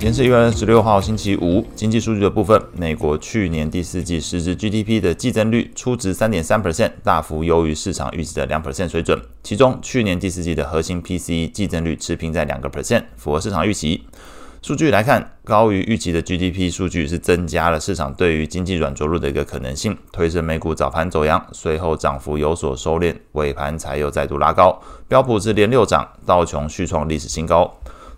[0.00, 1.62] 今天是一月二十六号，星期五。
[1.76, 9.20] 经济数据的部分，美国去年第四季实质 GDP 的季增率初值三点三 percent，大幅优于市场预期的两 percent 水准。
[9.42, 14.04] 其中，去年第四季的核心 PCE 季增率持平在两个 percent，符合市场预期。
[14.62, 24.80] 数据来看，高于预期的 GDP 数据是增加了市场对于经济软着陆的一个可能性，推升美股早盘走阳，随后涨幅有所收敛，尾盘才又再度拉高。
[25.06, 27.70] 标普是连六涨，道琼续创历史新高。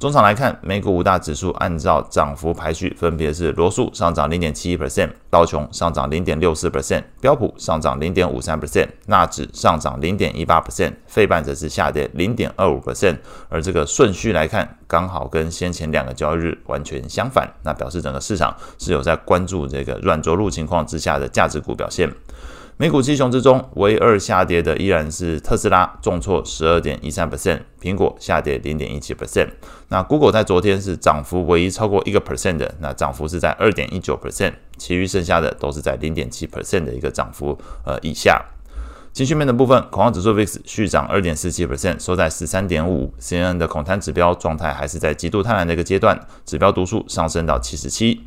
[0.00, 13.18] 终场来看，美股五大指数按照涨幅排序，分别是罗素上涨零点七一 percent，道琼上涨零点六四 percent，标普上涨零点五三 percent，纳指上涨零点一八 percent，费半则是下跌零点二五 percent。
[13.50, 22.10] 而这个顺序来看，刚好跟先前两个交易日完全相反，那表示整个市场是有在关注这个软着陆情况之下的价值股表现。
[22.80, 29.50] 美股七雄之中，唯二下跌的依然是特斯拉，重挫十二点一三 percent，苹果下跌零点一七 percent。
[29.88, 38.42] 那 Google 在昨天是涨幅唯一超过一个 percent 的，那涨幅是在二点一九 percent，其余剩下的都是在零点七 percent 的一个涨幅呃以下。
[39.12, 43.12] 情绪面的部分，恐慌指数 VIX 续涨二点四七 percent，收在十三点五。
[43.20, 48.22] CNN 的恐贪指标状态还是在极度贪婪的一个阶段，指标读数上升到七十七。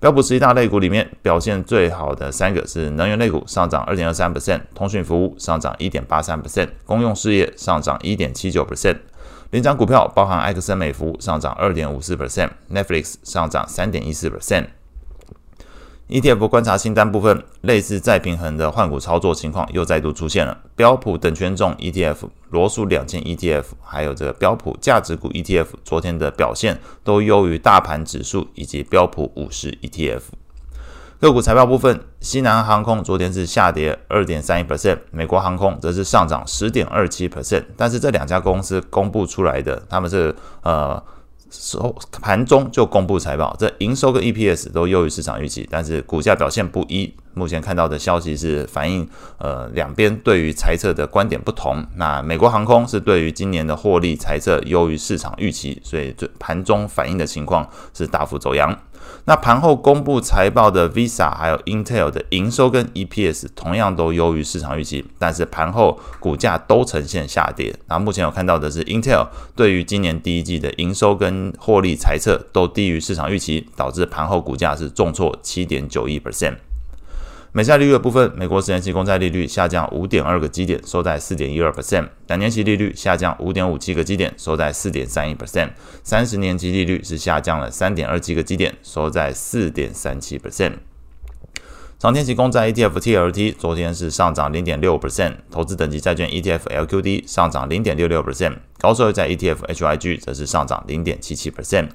[0.00, 8.96] 标普十一大类股里面表现最好的三个是能源类股，上涨二点二三 percent；通讯服务上涨一点八三 percent；公用事业上涨一点七九 percent。
[9.50, 14.66] 领涨股票包含埃克森美孚上涨二点五四 percent，Netflix 上涨三点一四 percent。
[16.08, 20.56] ETF 观察清单部分，类似再平衡的换股操作情况又再度出现了。
[20.74, 22.16] 标普等权重 ETF、
[22.48, 30.22] 罗素两千 ETF，还有这个标普价值股 ETF，昨天的表现都优于大盘指数以及标普五十 ETF。
[31.20, 37.64] 个股财报部分，西南航空昨天是下跌二点三一 percent，美国航空则是上涨十点二七 percent。
[37.76, 41.02] 但是这两家公司公布出来的，他们是呃。
[41.50, 47.12] 收盘中就公布财报，这营收跟 EPS 都优于市场预期，但是股价表现不一。
[47.34, 51.86] 目前看到的消息是反映，呃，两边对于财测的观点不同。
[51.94, 58.76] 那美国航空是对于今年的获利财测优于市场预期，所以这盘中反映的情况是大幅走阳。
[59.24, 67.74] 那盘后公布财报的 Visa 还有 Intel 的营收跟 EPS 同样都优于市场预期，但是盘后股价都呈现下跌。
[67.88, 76.56] 那目前有看到的是 Intel 对于今年第一季的营收跟获利猜测都低于市场预期，导致盘后股价是重挫七点九一 percent。
[77.58, 85.70] 美债利率的部分，美国十年期公债利率下降五点二个基点，收在四点一二 percent；两年期利率下降五点五七个基点，收在四点三一 percent；
[86.04, 90.74] 三十年期利率是下降了三点二七个基点，收在四点三七 percent。
[91.98, 101.88] 长天期公债 ETF TLT 昨天是上涨零点六 percent，投资等级债券 ETF LQD 上涨零点六六 percent，高收益债 ETF HYG 则是上涨零点七七 percent。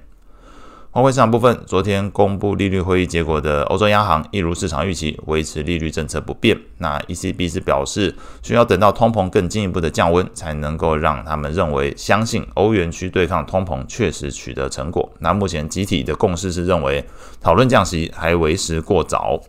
[0.93, 6.55] 外汇市场部分，昨天公布利率会议结果的欧洲央行，一如市场预期，维持利率政策不变。
[6.77, 15.11] 那 ECB 是表示，需要等到通膨更进一步的降温，才能够让他们认为相信欧元区对抗通膨确实取得成果。
[15.17, 17.03] 那目前集体的共识是认为，
[17.41, 19.41] 讨论降息还为时过早。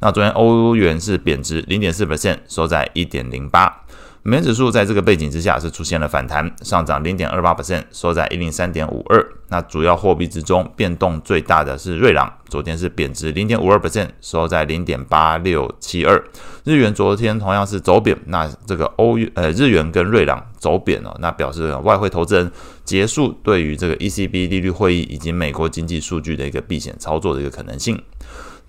[0.00, 3.74] 那昨天欧元是贬值零点四 percent，收在一点零八。
[4.22, 9.26] 美元指数在这个背景之下是出现了反弹，上涨零点二八 percent，收在一零三点五二。
[9.48, 16.22] 那主要货币之中变动最大的是瑞郎，昨天是贬值零点五二 percent，收在零点八六七二。
[16.64, 22.52] 日元昨天同样是走贬，那这个欧元呃日元跟瑞郎走贬了，那表示外汇投资人
[22.84, 27.98] 结束对于这个 ECB 利率会议以及美国经济数据的一个避险操作的一个可能性。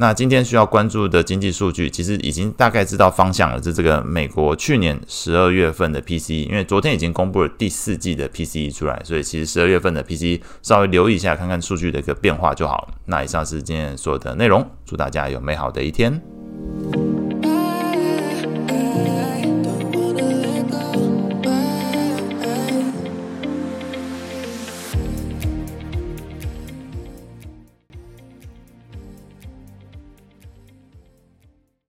[0.01, 3.61] 那今天需要关注的经济数据，其实已经大概知道方向了。
[3.61, 12.89] 是这个美国去年十二月份的 PCE，因为昨天已经公布了第四季的 PCE 出来，所以其实十二月份的 PCE 稍微留意一下，看看数据的一个变化就好。
[13.05, 16.30] 那以上是今天所有的内容，祝大家有美好的一天。